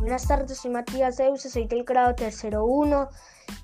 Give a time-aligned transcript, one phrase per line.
[0.00, 3.10] Buenas tardes, soy Matías Zeus, soy del grado tercero 1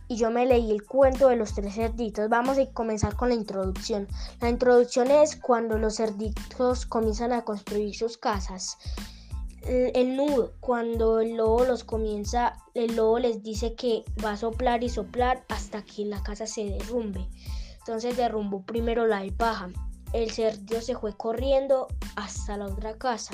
[0.07, 2.29] y yo me leí el cuento de los tres cerditos.
[2.29, 4.07] Vamos a comenzar con la introducción.
[4.43, 8.77] La introducción es cuando los cerditos comienzan a construir sus casas.
[9.63, 14.85] El nudo, cuando el lobo los comienza, el lobo les dice que va a soplar
[14.85, 17.31] y soplar hasta que la casa se derrumbe.
[17.79, 19.71] Entonces derrumbó primero la paja.
[20.13, 23.33] El cerdito se fue corriendo hasta la otra casa.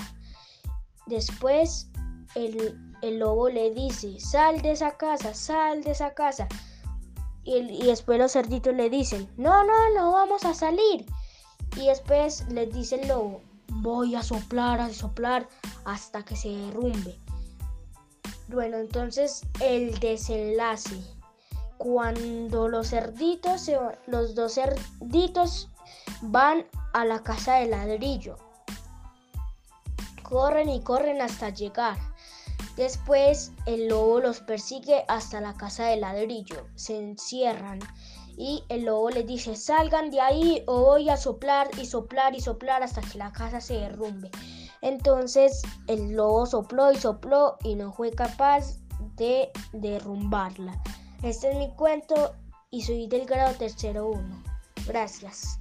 [1.09, 1.89] Después
[2.37, 6.49] el, lobo le dice, sal de esa casa, sal de esa casa.
[7.45, 11.07] Y, después los cerditos le dicen, no, no, no vamos a salir.
[11.77, 15.49] Y después les dice el lobo, voy a soplar, a soplar
[15.85, 17.19] hasta que se derrumbe.
[18.49, 21.03] Bueno, entonces el desenlace.
[21.79, 23.69] Cuando los cerditos,
[24.07, 25.69] los dos cerditos
[26.21, 28.37] van a la casa de ladrillo.
[30.23, 32.12] Corren y corren hasta llegar.
[32.77, 36.67] Después el lobo los persigue hasta la casa de ladrillo.
[36.75, 37.81] Se encierran
[38.37, 42.41] y el lobo les dice salgan de ahí o voy a soplar y soplar y
[42.41, 44.31] soplar hasta que la casa se derrumbe.
[44.81, 48.79] Entonces el lobo sopló y sopló y no fue capaz
[49.17, 50.81] de derrumbarla.
[51.23, 52.35] Este es mi cuento
[52.71, 54.43] y soy del grado tercero 1.
[54.87, 55.61] Gracias.